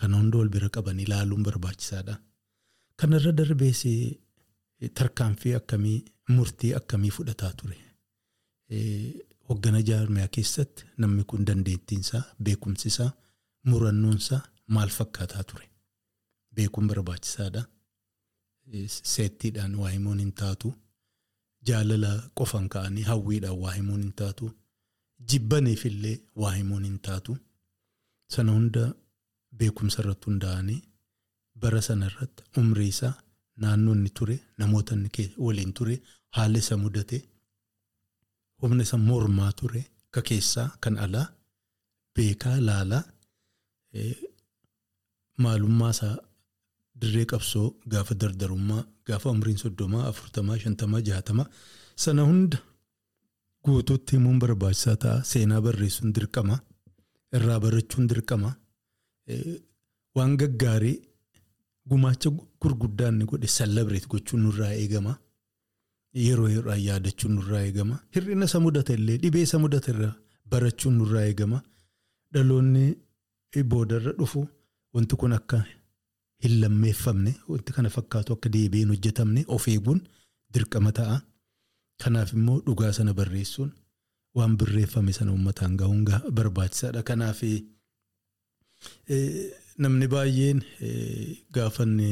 [0.01, 2.15] Kana hunda wal bira qaban ilaaluun barbaachisaadha.
[3.01, 3.81] Kanarra darbees
[4.99, 7.77] tarkaanfii akkamii murtii akkamii fudhataa ture.
[9.49, 13.11] Hoggana jaarmiyaa keessatti namni kun dandeettiinsaa beekumsisaa
[13.71, 14.41] murannoonsaa
[14.75, 15.67] maal fakkaataa ture.
[16.55, 17.63] Beekuun barbaachisaadha.
[19.15, 20.75] Seettiidhaan waa himuun hin taatu.
[21.69, 24.51] Jaalala qofan ka'anii hawwiidhaan waa himuun hin taatu.
[25.33, 27.37] Jibbaniifillee waa himuun hin taatu.
[28.35, 28.85] Sana hunda.
[29.59, 30.83] Beekumsa irratti hundaa'anii
[31.63, 33.15] bara sana irratti umrii isaa
[33.63, 34.95] naannoo inni ture namoota
[35.47, 35.95] waliin ture
[36.37, 37.19] haalli isa mudate
[38.63, 41.27] humna isa mormaa ture ka keessaa kan alaa
[42.15, 43.03] beekaa laalaa
[45.45, 46.17] maalummaa isaa
[47.01, 51.47] dirree qabsoo gaafa dardarummaa gaafa umriin soddomaa afurtamaa shantamaa jaatamaa
[52.05, 52.59] sana hunda
[53.65, 56.57] guutuutti himuun barbaachisaa ta'a seenaa barreessuun dirqama
[57.37, 58.51] irraa barachuun dirqama.
[60.17, 60.97] Waan gaggaarii
[61.91, 62.31] gumaacha
[62.63, 65.13] gurguddaa inni godhe sallabireet gochuun nurraa eegama.
[66.27, 67.95] Yeroo yeroodhaan yaadachuun nurraa eegama.
[68.15, 70.15] Hir'ina isa mudate illee dhibee isa mudate irraa
[70.53, 71.59] barachuun nurraa eegama.
[72.35, 72.85] Dhaloonni
[73.71, 74.47] boodarra dhufu
[74.95, 75.59] wanti kun akka
[76.45, 80.01] hin lammeeffamne wanti kana fakkaatu akka deebi'ee hin hojjetamne of eeguun
[80.55, 81.17] dirqama ta'a.
[82.03, 83.71] Kanaaf immoo dhugaa sana barreessuun
[84.35, 86.05] waan barreeffame sana uummataan gahuun
[86.39, 87.03] barbaachisaadha.
[87.03, 87.41] Kanaaf.
[89.79, 90.61] Namni baay'een
[91.55, 92.09] gaafanne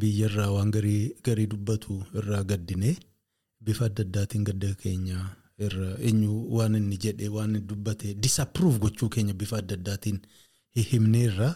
[0.00, 2.96] biyyarraa waan garii dubbatu irraa gaddine
[3.64, 5.18] bifa adda addaatiin gadda keenya
[5.66, 10.18] irra eenyu waan inni jedhe waan inni dubbate disapprove gochuu keenya bifa adda addaatiin
[10.90, 11.48] himneerra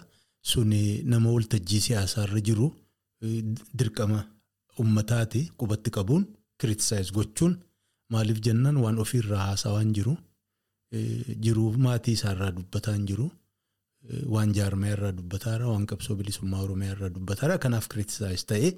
[0.53, 0.81] suni
[1.13, 2.67] nama waltajjii siyaasaarra jiru
[3.79, 4.21] dirqama
[4.81, 6.25] uummataati qubatti qabuun
[6.61, 7.55] kiritisaayiz gochuun
[8.13, 10.15] maaliif jennaan waan ofiirraa haasaa waan jiru
[11.45, 13.27] jiruuf maatii isaarraa dubbataa hin jiru.
[14.35, 18.71] Waan jaarmiyaa irraa dubbataara waan qabsoo bilisummaa oromiyaa irraa dubbataara kanaaf kiritisaayiz ta'ee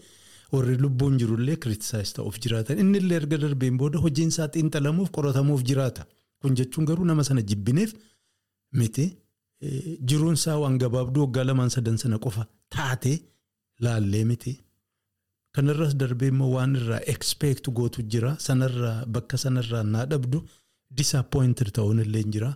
[0.55, 5.63] warri lubbuun jirullee kiritisaayiz ta'uuf jiraatan inni illee erga darbeen booda hojiin isaa xiinxalamuuf qoratamuuf
[5.71, 6.03] jiraata
[6.41, 7.91] kun jechuun garuu nama sana jibbineef
[8.81, 9.07] miti
[10.09, 12.43] jiruun isaa waan gabaabduu waggaa lamaan sadan sana qofa
[12.75, 13.13] taate
[13.85, 14.53] laallee miti
[15.57, 20.39] kanarras darbee immoo waan irraa ekspeektu gootu jira sanarraa bakka sanarraa naa dhabdu
[20.99, 22.51] disappointed ta'uun illee jira.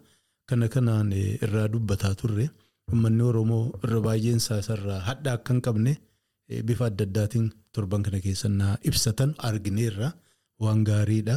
[0.49, 1.11] Kana kanaan
[1.45, 2.47] irraa dubbataa turre
[2.91, 5.93] uummanni Oromoo irra baay'een isaa isarraa hadhaa akka hin qabne
[6.69, 10.09] bifa adda addaatiin torban kana keessa naa ibsatan argineerra
[10.65, 11.37] waan gaariidha.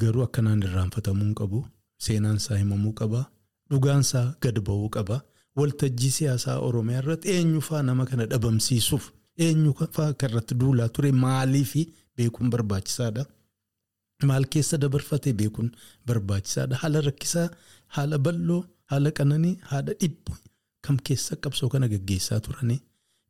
[0.00, 1.60] Garuu akkanaan irraanfatamuu hin qabu.
[2.06, 3.20] Seenaan isaa himamuu qaba.
[3.70, 5.16] Dhugaan isaa gad ba'uu qaba.
[5.58, 9.04] Waltajjii siyaasaa Oromiyaa irratti eenyufaa nama kana dhabamsiisuuf
[9.46, 11.72] eenyufaa kan irratti duulaa ture maaliif
[12.16, 13.24] beekuun barbaachisaadha.
[14.28, 15.70] maal keessa dabarfate beekuun
[16.08, 16.76] barbaachisaadha.
[16.82, 17.48] Haala rakkisaa,
[17.96, 20.32] haala bal'oo, haala qananii, haala dhibbu
[20.84, 22.78] kam keessa qabsoo kana gaggeessaa turanii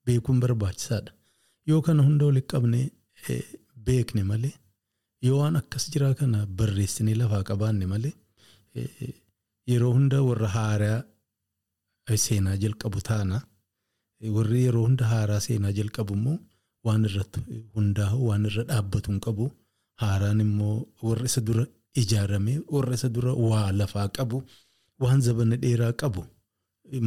[0.07, 1.11] beekuun barbaachisaadha.
[1.69, 2.87] Yoo kana hunda walitti qabnee
[3.87, 4.55] beekne malee
[5.27, 8.14] yoo waan akkas jiraa kana barreessinee lafaa qabaanne malee
[9.71, 11.01] yeroo hunda warra haaraa
[12.25, 13.38] seenaa jalqabu taana.
[14.37, 16.38] Warri yeroo hunda haaraa seenaa jalqabu immoo
[16.87, 17.40] waan irratti
[17.77, 19.45] hundaa'u waan irra dhaabbatu hin qabu.
[20.03, 20.77] Haaraan immoo
[21.09, 21.64] warra isa dura
[22.01, 24.38] ijaarame warra isa dura waa lafaa qabu
[25.05, 26.23] waan zabana dheeraa qabu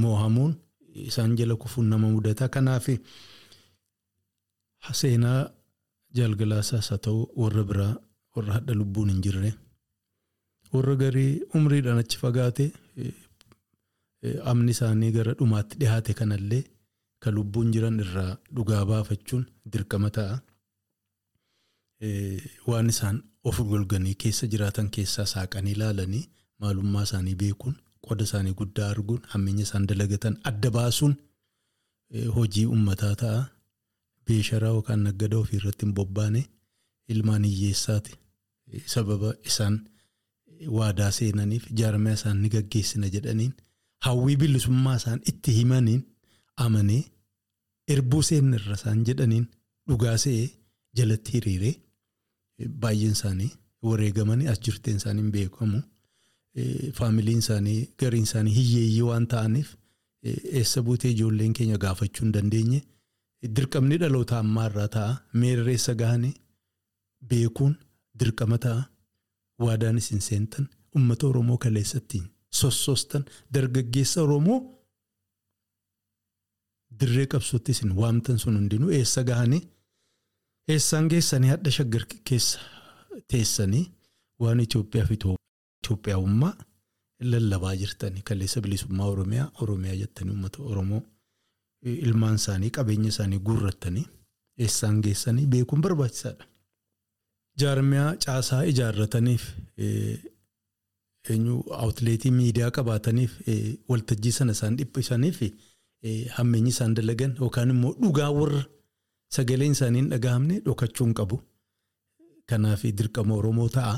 [0.03, 0.53] moohamuun
[0.93, 2.49] isaan jala kufuun nama mudata.
[2.49, 2.88] Kanaaf
[5.02, 5.52] seenaa
[6.17, 7.93] jalgalaasaas haa ta'u warra biraa
[8.36, 9.52] warra hadha lubbuun hin jirre
[10.73, 12.65] warra garii umriidhaan achi fagaate
[14.52, 16.63] amni isaanii gara dhumaatti dhiyaate kanallee
[17.25, 20.36] kan lubbuun jiran irraa dhugaa baafachuun dirqama ta'a.
[22.69, 23.17] Waan isaan
[23.49, 26.23] of golganii keessa jiraatan keessaa saaqanii ilaalanii
[26.63, 27.75] maalummaa isaanii beekuun
[28.07, 31.13] qoda isaanii guddaa arguun hammeenya isaan dalagatan adda baasuun
[32.35, 33.41] hojii uummataa ta'a.
[34.25, 36.41] Beesharaa yookaan naggadaa ofii irratti hin bobbaane
[37.13, 38.13] ilmaan hiyyeessaati.
[38.93, 39.75] Sababa isaan
[40.77, 43.53] waadaa seenaniif jaarmaya isaan ni gaggeessina jedhaniin
[44.05, 46.01] hawwii bilisummaa isaan itti himaniin
[46.65, 47.03] amanee
[47.95, 49.45] erbuu seenirra isaan jedhaniin
[49.89, 50.47] dhugaa se'ee
[50.97, 51.73] jalatti hiriiree
[52.83, 53.51] baay'een isaanii
[53.88, 55.79] wareegamanii as jirteen isaanii beekamu.
[56.97, 59.75] Faamiliin isaanii gariin isaanii hiyyeeyyii waan ta'aniif
[60.62, 62.81] eessa buutee ijoolleen keenya gaafachuu hin dandeenye.
[63.55, 65.12] Dirqamni dhaloota ammaa irraa ta'a.
[65.33, 66.33] Meerreessa gahanii
[67.29, 67.75] beekuun
[68.19, 68.83] dirqama ta'a.
[69.59, 72.21] Waadaan isin seentan uummata Oromoo kaleessatti
[72.62, 74.59] sossoostan dargaggeessa Oromoo
[76.99, 79.62] dirree qabsootti isin waamtan sun hundinuu eessa gahanii
[80.75, 82.59] eessaan geessanii hadha shaggar keessa
[83.33, 83.83] teessanii
[84.39, 85.17] waan Itoophiyaa fi
[85.89, 86.54] Itoophiyaawummaa
[87.32, 91.02] lallabaa jirtanii kaleessa bilisummaa Oromiyaa Oromiyaa jettanii uummata Oromoo.
[91.86, 94.06] ilmaan isaanii qabeenya isaanii guurrattanii
[94.65, 96.45] eessaan geessanii beekuun barbaachisaadha.
[97.62, 99.43] Jaarmiyaa caasaa ijaarrataniif
[101.30, 103.32] eenyu awutileetii miidiyaa qabaataniif
[103.89, 105.39] waltajjii sana isaan dhiphisaniif
[106.38, 108.62] hammeenyi isaan dalagan yookaan immoo dhugaa warra
[109.38, 111.41] sagaleen isaanii hin dhagahamne dhokachuun qabu.
[112.49, 113.95] Kanaaf dirqama Oromoo ta'a.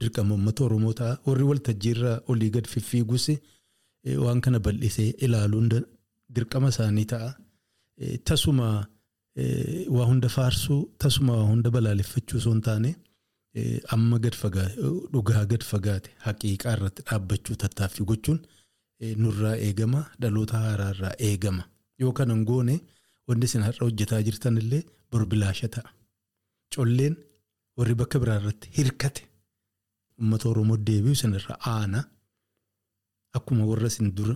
[0.00, 1.18] Dirqama uummata Oromoo ta'a.
[1.26, 3.26] Warri waltajjiirra olii gad fiffiigus
[4.24, 5.68] waan kana bal'isee ilaaluun
[6.34, 7.28] dirqama isaanii ta'a.
[8.28, 8.68] Tasuma
[9.96, 12.90] waa hunda faarsuu tasuma waa hunda balaaleffachuu osoo hin taane
[13.96, 14.76] amma gad fagaate
[15.12, 18.40] dhugaa gad fagaate haqiiqaa irratti dhaabbachuu tattaaffii gochuun
[19.24, 21.62] nurraa eegama dhaloota haaraa irraa eegama.
[22.02, 22.76] Yoo kanan goone
[23.28, 25.88] wanti isin har'a hojjetaa jirtan illee borbilaasha ta'a.
[26.74, 27.14] Colleen
[27.78, 29.22] warri bakka biraa irratti hirkate
[30.20, 32.00] uummata Oromoo deebi'u isinirra aana
[33.38, 34.34] akkuma warra isin dura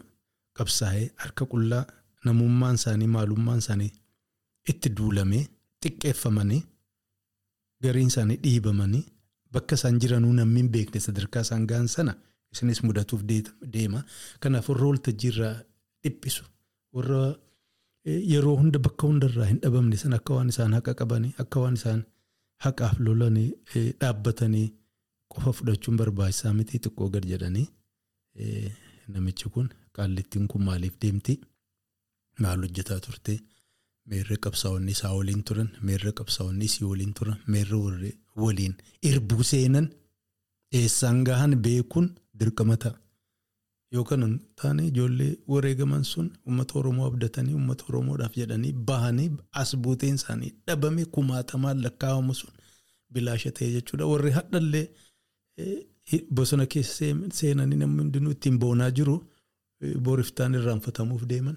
[0.59, 1.85] qabsaa'ee harka qullaa
[2.27, 3.91] namummaan isaanii maalummaan isaanii
[4.71, 5.45] itti duulamee
[5.83, 6.63] xiqqeeffamanii
[7.85, 9.05] gariin isaanii dhiibamanii
[9.57, 12.15] bakka isaan jiranuu namni hin beekne sadarkaa isaan ga'an sana
[12.53, 13.23] isinis mudatuuf
[13.73, 14.01] deema.
[14.41, 15.55] Kanaaf warra waltajjiirraa
[16.05, 16.45] dhiphisu
[16.97, 17.21] warra
[18.33, 22.01] yeroo hunda bakka hundarraa hin dhabamne sana akka waan isaan haqa qabanii akka waan isaan
[22.67, 23.49] haqaaf lolanii
[24.01, 24.67] dhaabbatanii
[25.39, 27.67] qofa fudhachuun barbaachisaa miti xiqqoo gad jedhanii
[29.15, 31.35] namichi kun qaallittiin kun maaliif deemti?
[32.43, 33.35] Maal hojjetaa turte?
[34.11, 38.75] Meerri qabsaa'onni isaa waliin turan, meerri qabsaa'onni isii waliin turan, meerri waliin
[39.11, 39.89] irbuu seenan
[40.81, 42.07] eessaan gahan beekuun
[42.41, 42.95] dirqama ta'a.
[43.93, 44.27] Yoo kana
[44.61, 51.05] taane ijoollee wareegaman sun uummata Oromoo abdatanii uummata Oromoodhaaf jedhanii bahanii as buuteen isaanii dhabame
[51.15, 52.53] kumaatamaan lakkaa'amu sun
[53.13, 54.07] bilaasha ta'e jechuudha.
[54.13, 54.87] Warri hadhallee
[56.37, 57.07] bosona keessa
[57.39, 59.17] seenanii namni hundinuu ittiin boonaa jiru
[60.07, 61.57] boriftaan irraanfatamuuf deeman.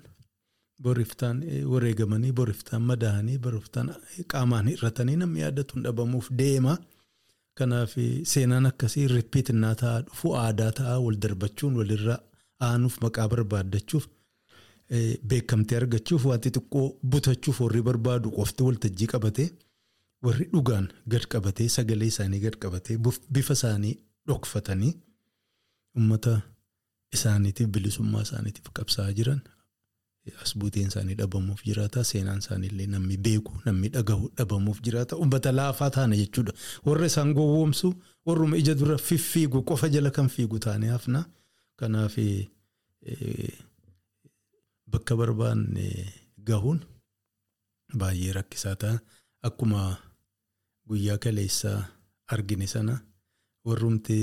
[0.84, 3.90] Boriftaan wareegamanii boriftaan madaa'anii boriftaan
[4.34, 6.78] qaamaan hir'atanii namni yaadatu dhabamuuf deema.
[7.58, 7.94] Kanaaf
[8.34, 12.20] seenaan akkasii rippiitinaa ta'aa dhufu aadaa ta'aa wal darbachuun walirraa
[12.68, 14.06] aanuuf maqaa barbaaddachuuf
[15.30, 19.48] beekamtee argachuuf wanti xiqqoo butachuuf warri barbaadu qofti waltajjii qabatee
[20.24, 22.98] warri dhugaan gad qabatee sagalee isaanii gad qabatee
[23.34, 23.96] bifa isaanii
[24.28, 24.94] dhokfatanii
[25.98, 26.34] uummata
[27.16, 29.42] isaaniitiif bilisummaa isaaniitiif qabsaa'aa jiran
[30.44, 35.90] as buuteen isaanii dhabamuuf jiraata seenaan isaaniillee namni beeku namni dhagahu dhabamuuf jiraata uummata laafaa
[35.96, 36.54] taana jechuudha.
[36.86, 37.90] Warra isaan gowwoomsu
[38.26, 41.26] warruma ija dura fiffiigu qofa jala kan fiigu taane hafna
[41.80, 42.16] kanaaf
[44.92, 45.88] bakka barbaanne
[46.50, 46.80] gahuun
[48.00, 49.00] baay'ee rakkisaa ta'a.
[49.48, 49.98] Akkuma
[50.92, 51.80] guyyaa kaleessaa
[52.36, 52.96] argine sana
[53.68, 54.18] warrumti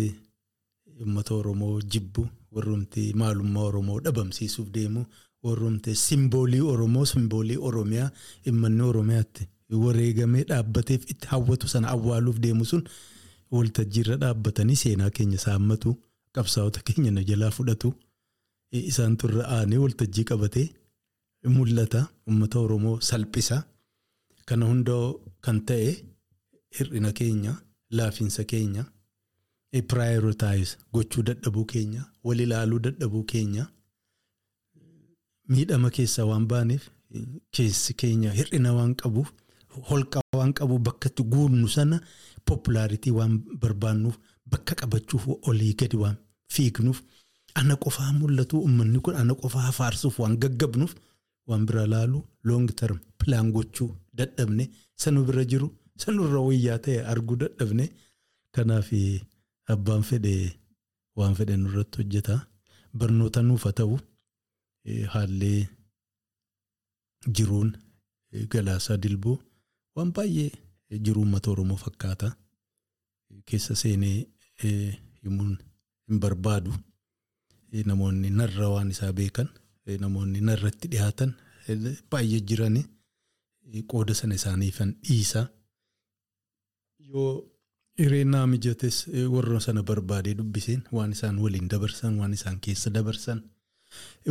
[1.01, 2.23] uummata Oromoo jibbu
[2.55, 5.05] warrumti maalummaa Oromoo dhabamsiisuuf deemu
[5.47, 8.11] warrumti simboolii Oromoo simboolii Oromiyaa
[8.45, 9.49] dhimmanni Oromiyaatti
[9.85, 12.83] wareegamee dhaabbateef itti hawwatu sana awwaaluuf deemu sun
[13.57, 15.91] waltajjiirra dhaabbatanii seenaa keenya saammatu
[16.37, 17.89] qabsaa'ota keenya na jalaa fudhatu
[18.91, 20.67] isaan turre aanee waltajjii qabatee
[21.57, 23.57] mul'ata uummata Oromoo salphisa.
[24.49, 24.97] Kana hunda
[25.45, 25.91] kan ta'e
[26.77, 27.53] hir'ina keenya
[27.97, 28.85] laafiinsa keenya
[29.89, 33.65] piraayirotaayiz gochuu dadhabuu keenya wal ilaaluu dadhabuu keenya.
[35.49, 36.85] Miidhama keessaa waan baaneef
[37.57, 39.29] keessi keenya hir'ina waan qabuuf
[39.91, 42.01] holqa waan qabuuf bakka itti guunnu sana
[42.49, 44.17] populaaritii waan barbaannuuf
[44.53, 46.17] bakka qabachuuf olii gadi waan
[46.55, 46.99] fiignuuf
[47.55, 50.95] ana qofaa mul'atu uummanni kun ana qofaa faarsuuf waan gaggabnuuf
[51.49, 54.65] waan bira laalu loong term pilaan gochuu dadhabne
[55.03, 55.69] sanu bira jiru
[56.03, 57.87] sanurra wayyaa ta'e arguu dadhabne
[58.55, 58.89] kanaaf
[59.75, 60.35] abbaan fedhe
[61.19, 62.35] waan fedhe nurratti hojjeta
[62.99, 63.97] barnoota nuuf haa ta'u
[65.15, 65.61] haallee
[67.37, 67.71] jiruun
[68.53, 69.37] galaasaa dilboo
[69.97, 70.51] waan baay'ee
[71.05, 72.29] jiruu uummata oromoo fakkaata.
[73.49, 74.27] Keessa seenee
[75.25, 75.59] himuun
[76.09, 76.73] hin barbaadu.
[77.91, 79.49] Namoonni narra waan isaa beekan
[80.05, 81.31] namoonni narratti dhiyaatan
[82.11, 82.83] baay'ee jirani
[83.93, 85.41] qooda sana isaaniifan dhiisa
[87.13, 87.31] yoo
[87.99, 88.97] hireenaa mijates
[89.35, 93.41] warra sana barbaadee dubbiseen waan isaan waliin dabarsan waan isaan keessa dabarsan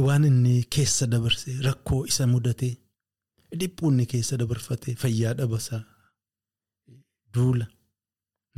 [0.05, 2.69] waan inni keessa dabarse rakkoo isa mudate
[3.59, 5.81] dhiphuunni keessa dabarfate fayyaa dhabasaa
[7.35, 7.65] duula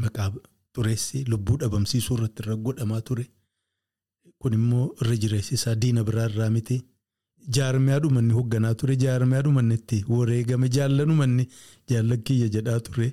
[0.03, 0.29] maqaa
[0.75, 3.25] xureessi lubbuu dhabamsiisuu irratti irra godhamaa ture
[4.41, 6.77] kun immoo irra jireessi isaa diina biraa irraa miti
[7.57, 11.45] jaarmiyaa dhumanni hoogganaa ture jaarmiyaa dhumanni itti wareegame jaallanumanni
[11.91, 13.09] jaallakiyya jedhaa ture.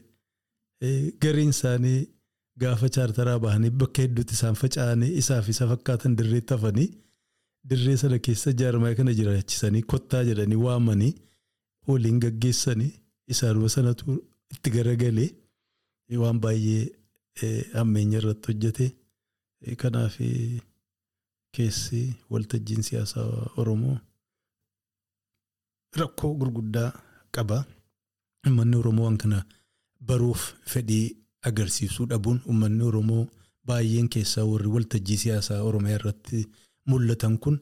[1.22, 2.08] Gariin isaanii
[2.60, 6.88] gaafa chaartaraa bahanii bakka hedduutti isaan faca'anii isaaf isa fakkaatan dirreetti hafanii
[7.70, 11.12] dirree sana keessa jaarmiyaa kana jiraachisanii kottaa jedhanii waamanii
[11.88, 12.92] waliin gaggeessanii
[13.34, 14.18] isaanuma sanatu
[14.54, 15.30] itti garagalee
[16.22, 18.86] waan baay'ee ammeenya irratti hojjete.
[19.82, 20.16] Kanaaf
[21.56, 23.96] keessi waltajjiin siyaasaa Oromoo
[26.00, 26.90] rakkoo gurguddaa
[27.34, 27.58] qaba.
[28.46, 29.38] Uummanni Oromoo waan kana.
[30.08, 30.42] Baruuf
[30.72, 31.06] fedhii
[31.48, 33.24] agarsiisuu dhabuun uummanni Oromoo
[33.68, 36.40] baay'een keessaa warri waltajjii siyaasaa Oromiyaa irratti
[36.90, 37.56] mul'atan kun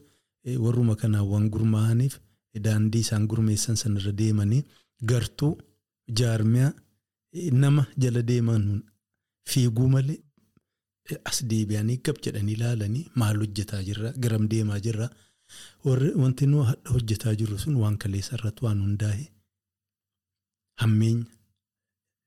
[0.64, 2.14] warruma kanaan waan gurmaa'aniif
[2.64, 4.62] daandii isaan gurmeessan sanarra deemanii
[5.10, 5.52] gartuu
[6.20, 6.72] jaarmiyaa
[7.62, 8.64] nama jala deeman
[9.52, 10.18] fiiguu malee
[11.30, 15.08] as deebi'anii gab jedhanii ilaalanii maal hojjetaa jirra garam deemaa jirra
[16.22, 19.24] wanti nu hadha hojjetaa jirru sun waan kaleessa irratti waan hundaa'e
[20.82, 21.26] hammeenya.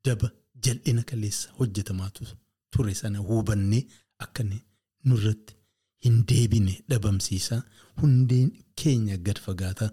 [0.08, 0.28] Daba
[0.66, 2.24] jal'ina kaleessa hojjetamaatu
[2.76, 3.84] ture sana hubannee
[4.26, 4.44] akka
[5.10, 5.54] nurratti
[6.06, 7.62] hin deebine dhabamsiisaa
[8.02, 8.50] hundeen
[8.82, 9.92] keenya gad fagaataa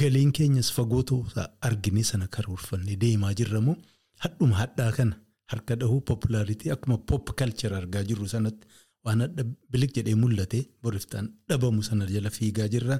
[0.00, 3.76] galiin keenyas fagoo ta'uusaa argine sana karoorfannee deemaa jirramoo
[4.24, 5.16] hadhuma hadhaa kana
[5.52, 8.66] harka dhahuu populaaritii akkuma pop kalchar argaa jirru sanatti
[9.04, 12.96] waan hadha bilik jedhee mul'ate boriftaan dhabamu sana jala fiigaa jirra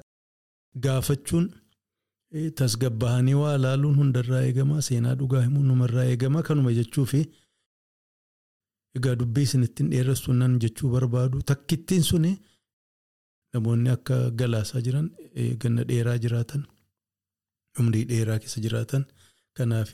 [0.85, 1.45] gaafachuun.
[2.59, 7.19] Tasgabbahanii waa ilaaluun hundarraa eegamaa seenaa dhugaa himuun numarraa eegamaa kanuma jechuu fi
[8.99, 12.31] egaa dubbii isinittiin dheeressuun nan jechuu barbaadu takkittiin suni
[13.53, 15.09] namoonni akka galaasaa jiran
[15.63, 16.63] ganna dheeraa jiraatan
[17.83, 19.05] umrii dheeraa keessa jiraatan
[19.59, 19.91] kanaaf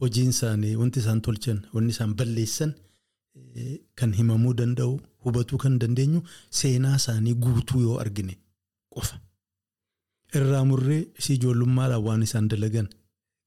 [0.00, 2.74] hojiin isaanii wanti isaan tolchan wanti isaan balleessan
[4.02, 4.92] kan himamuu danda'u
[5.24, 6.20] hubatuu kan dandeenyu
[6.60, 8.34] seenaa isaanii guutuu yoo argine
[8.94, 9.16] qofa.
[10.36, 12.88] Irraa murree si ijoollummaadhaan waan isaan dalagan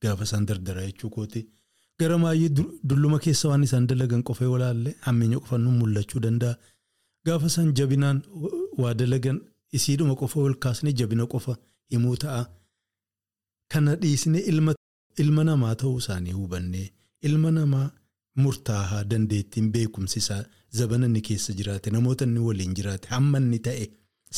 [0.04, 1.42] gaafa isaan dardaraa jechuu kooti.
[2.00, 2.50] Gara maayyii
[2.90, 6.56] dulluma keessa waan isaan dalagan qofa yoo laalle hammeenya qofa nu mul'achuu danda'a.
[7.26, 8.20] Gaafa isaan jabinaan
[8.82, 9.38] waa dalagan
[9.78, 11.54] isiidhuma qofa ol kaasnee jabina qofa
[11.92, 12.44] himuu ta'a.
[13.72, 14.42] Kana dhiisnee
[15.24, 16.88] ilma namaa ta'uu isaanii hubannee
[17.28, 17.88] ilma namaa
[18.44, 20.44] murtaa'aa dandeettiin beekumsi isaa
[20.78, 23.86] zabana inni keessa jiraate namoota inni waliin jiraate hamma inni ta'e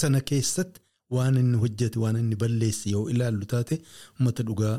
[0.02, 0.80] sana keessatti.
[1.16, 3.76] Waan inni hojjete waan inni balleesse yoo ilaallu taate
[4.16, 4.76] uummata dhugaa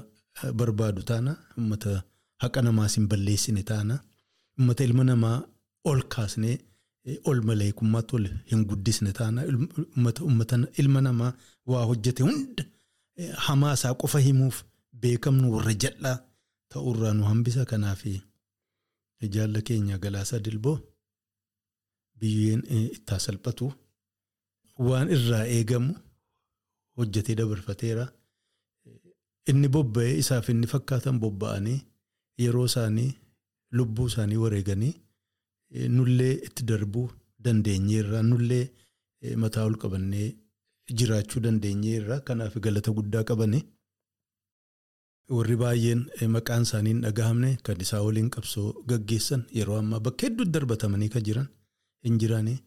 [0.59, 1.93] barbaadu taana uummata
[2.43, 3.95] haqa namaas hin balleessine taana
[4.59, 5.37] uummata ilma namaa
[5.91, 6.57] ol kaasnee
[7.31, 9.41] ol maleekummaatti ol hin guddisne taana
[10.27, 11.33] uummata ilma namaa
[11.73, 12.65] waa hojjete hunda
[13.47, 14.57] hamaa isaa qofa himuuf
[15.03, 16.17] beekamnu warra jal'aa
[16.75, 18.03] ta'urraa nu hambisa kanaaf
[19.35, 20.77] jaalla keenya galaasaa dilboo
[22.21, 22.63] biyyeen
[22.97, 23.67] ittaa salphatu
[24.89, 25.93] waan irraa eegamu.
[26.99, 28.05] Hojjetee dabarfateera.
[29.51, 31.79] Inni bobba'ee isaaf inni fakkaatan bobba'anii
[32.45, 33.11] yeroo isaanii
[33.79, 34.95] lubbuu isaanii wareeganii
[35.97, 37.07] nullee itti darbuu
[37.45, 38.65] dandeenyeerra nullee
[39.43, 40.29] mataa ol qabannee
[40.99, 43.61] jiraachuu dandeenyeerra kanaaf galata guddaa qabani.
[45.37, 46.01] Warri baay'een
[46.37, 51.23] maqaan isaanii hin dhagahamne kan isaa waliin qabsoo gaggeessan yeroo ammaa bakka hedduutti darbatamanii kan
[51.29, 51.47] jiran
[52.09, 52.59] hin jiranii.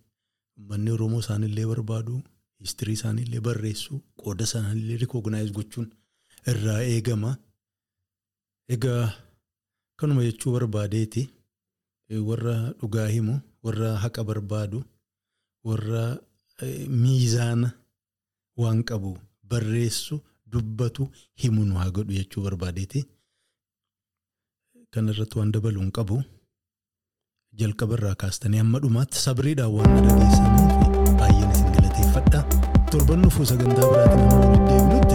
[0.60, 2.16] Uummanni Oromoo isaanillee barbaadu,
[2.62, 5.88] histirii isaaniillee barreessuu, qooda isaaniillee rikooginaayis gochuun
[6.52, 7.32] irraa eegama.
[8.76, 9.06] Egaa
[10.00, 11.24] kanuma jechuu barbaadeeti
[12.30, 14.84] warra dhugaa himu, warra haqa barbaadu,
[15.68, 16.04] warra
[17.02, 17.70] miizaana
[18.58, 19.18] waan qabu
[19.50, 20.16] barreessu,
[20.52, 21.10] dubbatu,
[21.44, 23.06] himu nu haa godhu jechuu barbaadeeti.
[24.92, 26.24] Kana irratti waan dabaluun qabu.
[27.60, 31.52] jalqaba irraa kaastanii hamma dhumaatti sabriidhaan waan dhageessaniif baay'een
[32.32, 32.44] galateeffadha
[32.92, 35.07] torban dhufuu sagantaa biraatiin nama waliin deebinutti